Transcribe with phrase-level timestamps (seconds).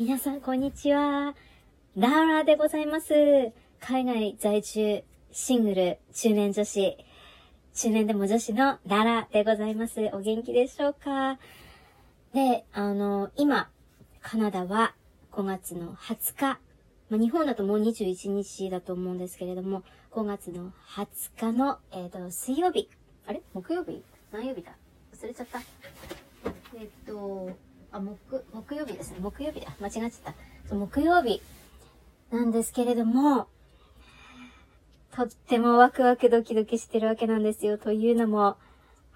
[0.00, 1.34] 皆さん、こんにちは。
[1.96, 3.12] ラーラでございます。
[3.80, 6.96] 海外在住、シングル、中年女子、
[7.74, 10.08] 中年でも女子のララでございます。
[10.12, 11.40] お元気でしょうか？
[12.32, 13.70] で、あの、今、
[14.22, 14.94] カナダは
[15.32, 16.60] 5月の20日、
[17.10, 22.88] まあ、日本だともう21日だと思うんですけれども、5月の20日の、えっ、ー、と、水曜日。
[23.26, 23.42] あれ？
[23.52, 24.00] 木曜日？
[24.30, 24.76] 何曜日だ？
[25.20, 25.58] 忘れちゃった。
[26.76, 27.50] えっ、ー、と、
[27.90, 29.18] あ、木、木曜日ですね。
[29.20, 29.74] 木曜日だ。
[29.80, 30.34] 間違っちゃった。
[30.68, 31.42] そう、木曜日
[32.30, 33.48] なんですけれども、
[35.14, 37.78] とってもワクワクドキドキしてるわけなんですよ。
[37.78, 38.56] というのも、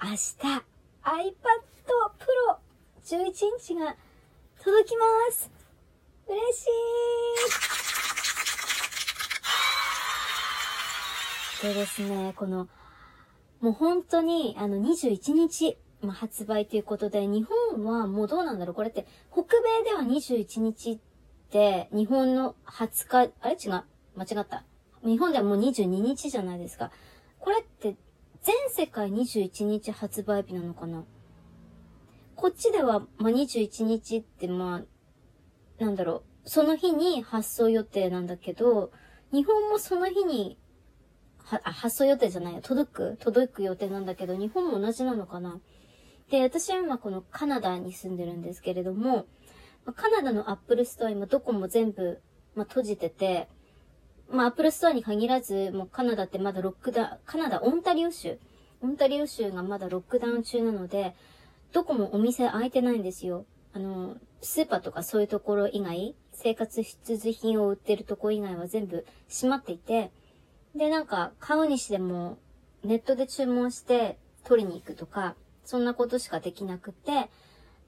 [0.03, 1.33] 明日、iPad
[2.19, 2.57] Pro
[3.05, 3.97] 11インチが
[4.65, 5.51] 届きます。
[6.27, 6.67] 嬉し
[11.63, 11.69] い。
[11.69, 12.69] でですね、この、
[13.61, 18.75] もう本当に、あの、21日、まあ、発売ということで、日本はもうどうなんだろう。
[18.75, 20.99] これって、北米では21日っ
[21.51, 23.55] て、日本の20日、あれ？
[23.55, 23.85] 違う。
[24.17, 24.65] 間違った。
[25.05, 26.91] 日本ではもう22日じゃないですか。
[27.39, 27.97] これって、
[28.43, 31.05] 全世界21日発売日なのかな？
[32.35, 34.83] こっちでは、まあ、21日って、ま
[35.79, 38.91] あ、なんだろう、その日に発送予定なんだけど、
[39.33, 40.59] 日本もその日に、
[41.45, 42.61] は、発送予定じゃないよ。
[42.61, 43.17] 届く？
[43.21, 45.61] 届く予定なんだけど、日本も同じなのかな？
[46.33, 49.27] で、私は今このカナダに住んでるんですけれども、
[49.95, 52.23] カナダのアップルストア今どこも全部、
[52.55, 53.49] まあ、閉じてて、
[54.31, 58.39] まあ、アップルストアに限らず、もうカナダってまだロックダウン、カナダ、オンタリオ州、
[58.81, 61.15] オンタリオ州がまだロックダウン中なので、
[61.75, 63.45] どこもお店開いてないんですよ。
[63.75, 70.11] あの、スーパーとかそういうところ以外、生活必需品を売ってるとこ以外は全部閉まっていて、
[70.75, 72.39] で、なんか、買うにしても、
[72.83, 77.31] ネットで注文して取りに行くとか、そんなことしかできなくて、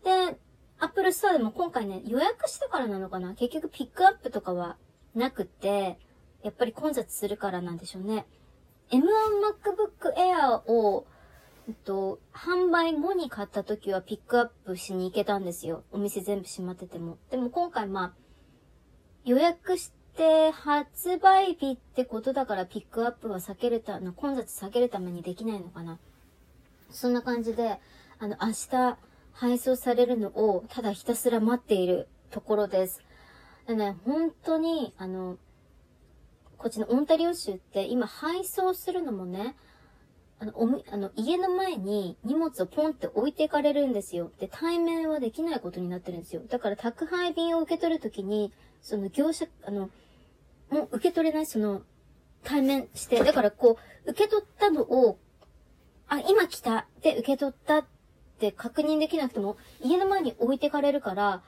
[0.04, 0.36] で、
[0.78, 3.34] アップルストアでも今回ね、予約したからなのかな？
[3.34, 4.76] 結局ピックアップとかは
[5.14, 5.98] なくて、
[6.42, 8.26] やっぱり混雑するからなんでしょうね。
[8.90, 11.06] M1 MacBook Air を、
[11.66, 15.84] えっと、販売後に買った時はピックアップしに行けたんですよ。
[15.90, 17.16] お店全部閉まってても。
[17.30, 18.12] でも今回まあ、
[19.24, 25.98] 予約して発売日ってことだからピックアップは避けるた、の混雑避けるためにできないのかな。
[26.94, 27.78] そんな感じで、
[28.18, 28.98] あの、明日
[29.32, 33.02] 配送されるのをただひたすら待っているところです。
[33.66, 35.38] でね、本当に、あの、
[36.56, 39.56] こっちのオンタリオ州って今配送するのもね、
[40.38, 44.30] あの、おみ、あの、家の前に荷物をポンって置いていかれるんですよ。
[44.38, 46.42] で、対面はできないことになってるんですよ。
[46.48, 48.52] だから宅配便を受け取るときに、
[48.82, 49.90] その業者、あの、
[50.70, 51.82] もう受け取れない、その、
[52.42, 55.18] 対面して、だからこう、受け取ったのを、
[56.14, 56.86] あ、今来た。
[57.02, 57.84] で受け取ったっ
[58.38, 61.42] て確認できなくても、家の前に置いてかれるから、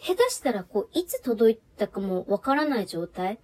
[0.00, 3.38] 下手したらこう、いつ届いたかもわからない状態。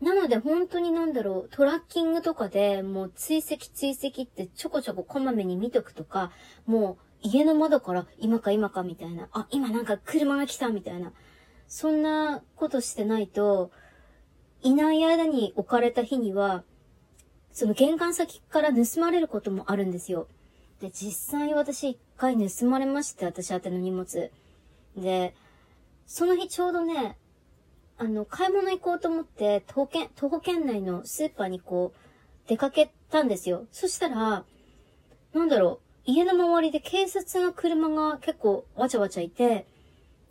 [0.00, 6.32] なので本当になんだろう、トラッキングとかでもう追跡追跡ってちょこちょここまめに見とくとか、
[6.66, 11.12] もう家の窓から今か今かみたいな、あ、今なんか車が来たみたいな、
[11.68, 13.70] そんなことしてないと、
[14.62, 16.64] いない間に置かれた日には、
[17.52, 20.28] その玄関先から盗まれることもあるんですよ。
[20.80, 24.30] で、実際私一回盗まれまして、私宛ての荷物。
[24.96, 25.34] で、
[26.06, 27.16] その日ちょうどね、
[27.98, 33.66] あの、買い物行こうと思って、徒歩圏、徒歩圏内のスーパーにこう、出かけたんですよ。
[33.72, 34.44] そしたら、
[35.34, 39.66] なんだろう、家の周りで警察の車が結構わちゃわちゃいて、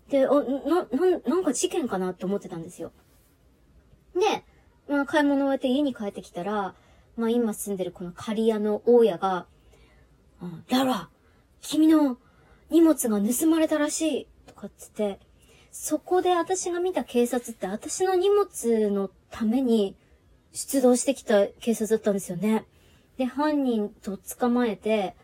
[0.09, 2.91] で、あ、な、な、なんか事件かなって思ってたんですよ。
[4.15, 4.43] で、
[4.91, 6.73] まあ、買い物終えて家に帰ってきたら、
[7.19, 9.45] まあ、今住んでるこの刈谷の大家が、
[10.69, 11.09] ララ、
[11.61, 12.17] 君の
[12.69, 15.19] 荷物が盗まれたらしいとかっつって、
[15.71, 19.97] そこで私が見た警察って私の荷物のために
[20.53, 22.65] 出動してきた警察だったんですよね。
[23.17, 25.15] で、犯人と捕まえて、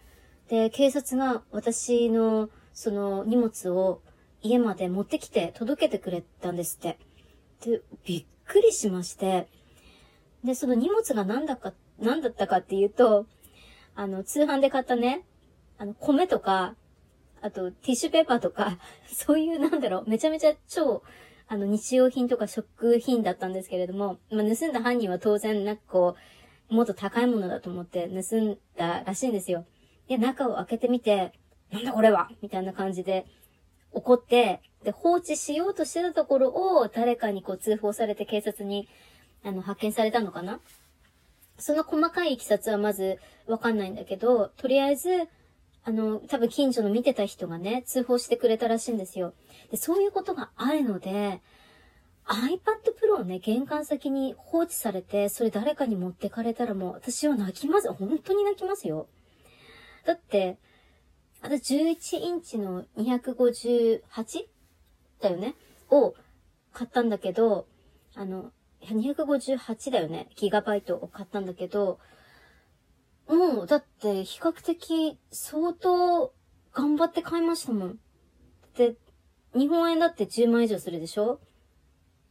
[0.50, 4.02] で、警察が私のその荷物を
[4.42, 7.00] 家まで持ってきて届けてくれたんですって。
[7.62, 9.48] で、びっくりしまして、
[10.44, 13.26] で、その荷物が何だか、何だったかっていうと、
[13.96, 15.26] あの、通販で買ったね、
[15.78, 16.76] あの、米とか、
[17.42, 18.78] あと、ティッシュペーパーとか、
[19.08, 21.04] そういうなんだろう、めちゃめちゃ超、
[21.48, 26.16] あの、日用品とか食品だったんですけれども、まあ、盗んだ犯人は当然、なんかこ
[26.70, 29.66] う、もっと高いものだと思って盗んだらしいんですよ。
[30.08, 31.34] で、中を開けてみて、
[31.72, 32.30] なんだこれは？
[32.42, 33.26] みたいな感じで、
[33.92, 38.88] 怒って、で、放置しようとしてたところを、誰かにこう通報されて警察に、
[39.44, 40.60] あの、発見されたのかな？
[41.58, 45.28] その細かい経緯はまずわかんないんだけど、とりあえず、
[45.84, 49.34] あの、多分近所の見てた人がね、通報してくれたらしいんですよ。
[49.72, 51.42] で、そういうことがあるので、
[52.26, 52.58] iPad
[53.00, 57.92] Pro をね、玄関先に放置されて、それ誰かに持ってかれたらもう、私は泣きます。
[57.94, 59.08] 本当に泣きますよ。
[60.06, 60.58] だって、
[61.42, 64.02] あと11インチの 258?
[65.22, 65.54] だよね？
[65.92, 66.16] を
[66.74, 67.68] 買ったんだけど、
[68.16, 68.52] あの、
[68.94, 70.30] 258だよね。
[70.36, 72.00] ギガバイトを買ったんだけど、
[73.28, 76.34] もう、だって、比較的、相当、
[76.74, 78.00] 頑張って買いましたもん。
[78.78, 78.96] で、
[79.56, 81.40] 日本円だって10万以上するでしょ？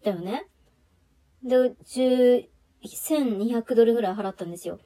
[0.05, 0.47] だよね。
[1.43, 1.75] で、
[2.83, 4.79] 11200ドルぐらい払ったんですよ。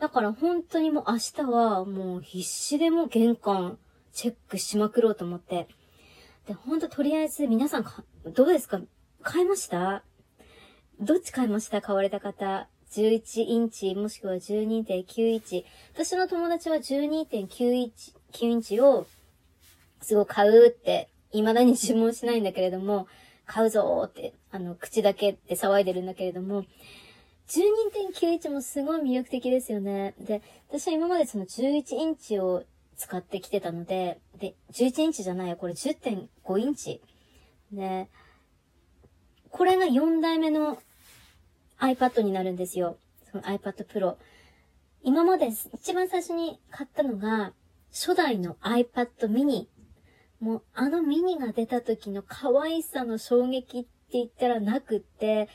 [0.00, 3.78] だから本当にもう明日はもう必死でも玄関
[4.12, 5.68] チェックしまくろうと思って。
[6.46, 7.84] で、ほんととりあえず皆さん
[8.32, 8.80] どうですか？
[9.22, 10.04] 買いました？
[11.00, 12.68] どっち買いました買われた方。
[12.90, 15.64] 11インチ、もしくは12.9インチ。
[15.94, 19.06] 私の友達は12.9インチ、9インチを、
[20.00, 23.06] すごい買うって、未だに注文しないんだけれども、
[23.46, 26.64] 買うぞーって、あの、口だけって騒いでるんだけれども、
[27.46, 30.14] 12.91もすごい魅力的ですよね。
[30.18, 32.64] で、私は今までその11インチを
[32.96, 37.00] 使ってきてたので、で、11インチじゃないよ、これ10.5インチ。
[37.72, 38.08] で、
[39.50, 40.78] これが4代目の
[41.80, 42.98] iPad になるんですよ。
[43.30, 44.16] その iPad Pro。
[45.02, 47.52] 今まで一番最初に買ったのが、
[47.90, 49.66] 初代の iPad mini。
[50.40, 55.48] もうあのミニが出た時の可愛さの衝撃って言ったらなくって、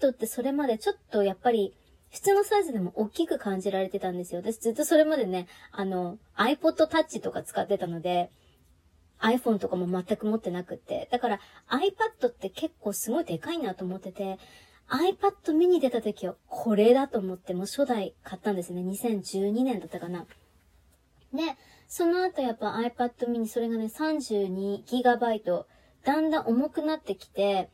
[0.00, 1.74] iPad ってそれまでちょっとやっぱり
[2.10, 4.40] 普通のサイズでも大きく感じられてたんですよ。
[4.40, 8.30] 私ずっとそれまでね、あの iPod Touch とか使ってたので、
[9.20, 11.08] iPhone とかも全く持ってなくって。
[11.10, 14.38] だから iPad って結構すごいでかいなと思ってて、
[14.88, 18.82] iPad mini 出た時はこれだと思ってもう初代買ったんですね。
[18.82, 20.26] 2012年だったかな。
[21.32, 21.42] で、
[21.88, 25.64] その後やっぱ iPad mini それがね 32GB
[26.04, 27.68] だんだん重くなってきて、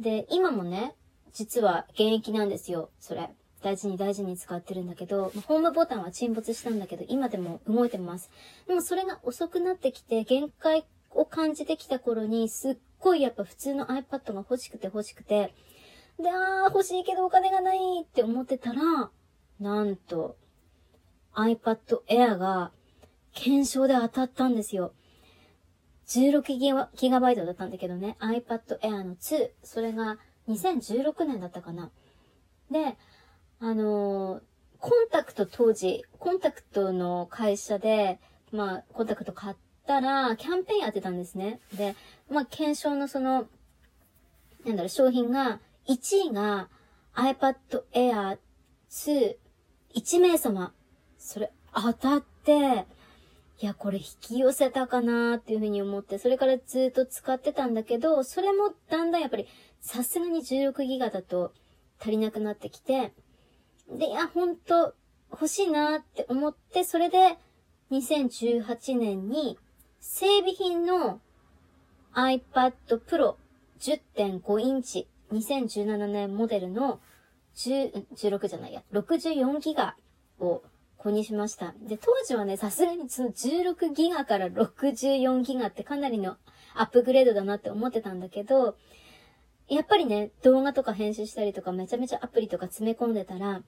[0.00, 0.94] で、今もね、
[1.32, 3.30] 実は現役なんですよ、それ。
[3.64, 8.30] 大事に大事に使ってるんだけど、ホームボタンは沈没したんだけど、今でも動いてます。
[8.68, 15.54] でもそれが遅くなってきて、限界を感じてきた頃に、すっごいやっぱ普通の iPad が欲しくて欲しくて、
[16.20, 19.10] で、あー欲しいけどお金がないって思ってたら、
[19.58, 20.36] なんと、
[21.34, 22.70] iPad Air が
[23.32, 24.92] 検証で当たったんですよ。
[26.06, 26.42] 16
[26.94, 30.18] ギガバイトだったんだけどね、iPad Air の2、それが
[30.50, 31.90] 2016年だったかな。
[32.70, 32.98] で、
[33.64, 34.42] あの、
[34.78, 38.20] コンタクト当時、コンタクトの会社で、
[38.52, 39.56] まあ、コンタクト買っ
[39.86, 41.60] たら、キャンペーンやってたんですね。
[41.72, 41.96] で、
[42.30, 43.46] まあ、検証のその、
[44.66, 46.68] なんだろう、商品が、1位が
[47.14, 47.54] iPad
[47.94, 48.38] Air
[48.90, 49.36] 2、
[49.96, 50.74] 1名様。
[51.16, 52.84] それ、当たって、
[53.62, 59.48] いや、これ引き寄せたかなーっていうふうに思って、それからずっと使ってたんだけど、それもだんだんやっぱり、
[59.80, 61.54] さすがに16ギガだと
[61.98, 63.14] 足りなくなってきて、
[63.90, 64.94] で、いや、ほんと、
[65.30, 67.38] 欲しいなって思って、それで、
[67.90, 69.58] 2018年に、
[70.00, 71.20] 整備品の
[72.14, 72.72] iPad
[73.06, 73.34] Pro
[73.80, 77.00] 10.5インチ、2017年モデルの
[77.56, 79.96] 10、16じゃないや、64ギガ
[80.38, 80.62] を
[80.98, 81.74] 購入しました。
[81.82, 86.36] で、当時はね、さすがにその16ギガから64ギガってかなりの
[86.74, 88.76] アップグレードだなって思ってたんだけど、
[89.68, 93.62] やっぱりね、動画とか編集したりとかめちゃめちゃアプリとか詰め込んでたら、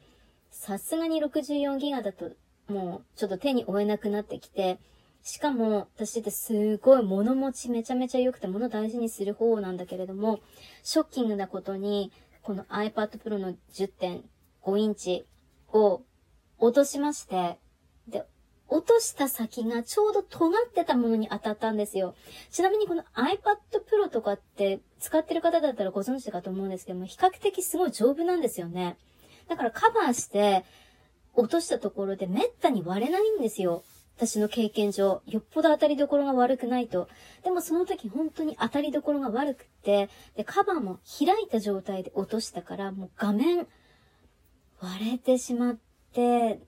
[0.50, 2.30] さすがに64ギガだと
[2.68, 4.78] もうちょっと手に負えなくなってきて、
[5.22, 10.40] しかも私ってすごい物持ちめちゃめちゃ良くて物大事にする方なんだけれども、
[10.82, 12.12] ショッキングなことに、
[12.42, 15.26] この iPad Pro の10.5インチ
[15.72, 16.02] を
[16.58, 17.58] 落としまして、
[18.06, 18.24] で、
[18.68, 22.14] 落とした先がちょうど尖ってたものに当たったんですよ。
[22.50, 23.58] ちなみにこの iPad
[24.06, 28.96] Pro とかって使ってる方だったらご存知かと思うんですけども、比較的すごい丈夫なんですよね。
[29.48, 30.64] だからカバーして
[31.34, 33.84] 落としたところで滅多に割れないんですよ。
[34.16, 37.06] 私の経験上、よっぽど当たりどころが悪くないと。
[37.44, 43.66] でもその時本当に当たりどころが悪くって、で、カバーも開いた状態で落としたから、もう画面
[44.80, 45.76] 割れてしまっ
[46.14, 46.60] て、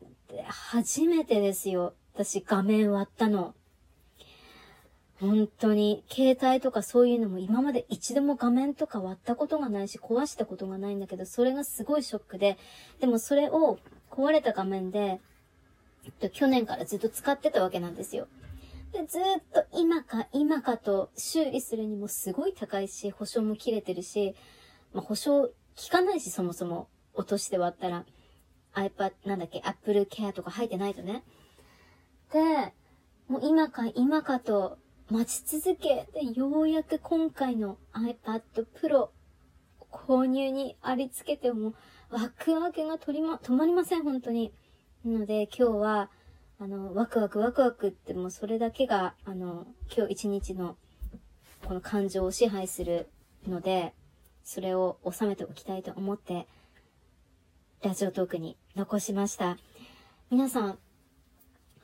[0.47, 1.95] 初めてですよ。
[2.13, 3.55] 私画面割ったの。
[5.21, 12.57] 本当に、携帯とかそういうのも今まで一度も画面とか割ったことがないし、壊したことがないんだけど、それがすごいショックで、
[13.01, 13.79] でもそれを
[14.11, 15.21] 壊れた画面で、
[16.33, 18.29] 去年からずっと使ってたわけなんですよ。
[18.93, 19.23] で、ずっ
[19.53, 24.35] と今か今かと修理するにもすごい高いし、保証も切れてるし、
[24.93, 25.53] まあ、保証効
[25.91, 28.05] かないし、そもそも落として割ったら。
[28.75, 31.25] iPad、なんだっけ、Apple Care とか入ってないとね。
[32.31, 32.73] て、
[33.29, 34.79] もう今か今かと
[35.11, 38.43] 待ち続けて、ようやく今回の iPad
[38.79, 39.09] Pro
[39.91, 41.73] 購入にありつけても、
[42.11, 44.53] ワクワクが取りま、止まりません、本当に。
[45.07, 46.11] なので今日は、
[46.61, 50.77] あの、ワクワクワクワクってもうそれだけが、あの、今日一日の
[51.67, 53.09] この感情を支配する
[53.47, 53.95] ので、
[54.45, 56.47] それを収めておきたいと思って、
[57.83, 59.57] ラジオトークに残しました。
[60.31, 60.79] 皆さん、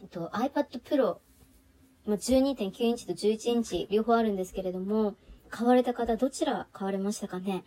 [0.02, 1.16] えっと、iPad Pro、
[2.06, 5.14] まあ、12.9インチと11インチ両方あるんですけれども、
[5.50, 7.64] 買われた方どちら買われましたかね？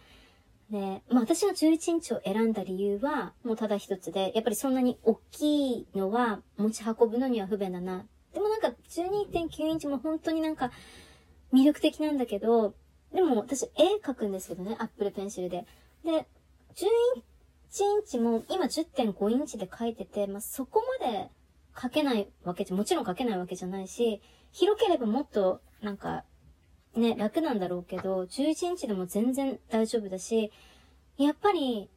[0.70, 8.06] で、まあ私が11インチを選んだ理由は、もうただ一つで、やっぱりそんなに大きいのは持ち運ぶのには不便だな。
[8.34, 10.72] でもなんか12.9インチも本当になんか
[11.53, 12.74] 魅力的なんだけど、
[13.13, 15.65] でも私絵描くんですけどね、Apple Pencil で。
[16.03, 16.27] で、
[16.75, 21.29] 11インチも今10.5インチで描いてて、まあそこまで
[21.77, 26.24] 描けないわけじゃ、もちろん描けないわけじゃないし、広ければもっとなんか
[26.98, 30.51] ね、楽なんだろうけど、11インチでも全然大丈夫だし、
[31.17, 31.89] やっぱり、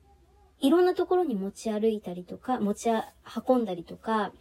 [0.60, 2.90] いろんなところに持ち歩いたりとか、持ち
[3.48, 4.32] 運んだりとか、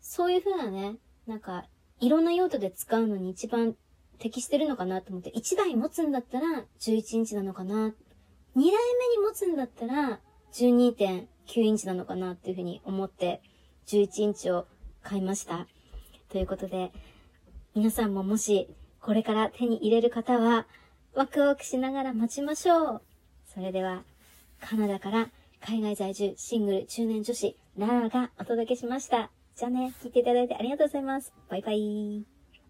[0.00, 1.64] そういう風なね、なんか、
[1.98, 3.74] いろんな用途で使うのに一番
[4.18, 7.74] 適してるのかなと思って、1台持つんだったら11インチなのかな。
[7.74, 7.92] 2台
[8.56, 8.72] 目に
[9.22, 10.20] 持つんだったら
[10.52, 13.42] 12.9インチなのかなっていう風に思って、
[13.88, 14.66] 11インチを
[15.06, 15.66] 買いました。
[16.30, 16.90] ということで、
[17.74, 18.68] 皆さんももし
[19.00, 20.66] これから手に入れる方は、
[21.14, 23.02] ワクワクしながら待ちましょう。
[23.46, 24.02] それでは、
[24.60, 25.28] カナダから
[25.60, 29.30] 海外在住シングル中年女子、ララがお届けしました。
[29.54, 31.32] じゃあね、聞いていただいてありがとうございます。
[31.48, 32.35] バイバイ。